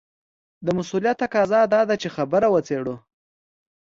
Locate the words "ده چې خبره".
1.89-2.47